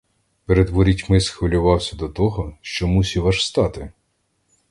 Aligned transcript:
Перед 0.45 0.69
ворітьми 0.69 1.21
схвилювався 1.21 1.95
до 1.95 2.09
того, 2.09 2.57
що 2.61 2.87
мусів 2.87 3.27
аж 3.27 3.47
стати. 3.47 3.91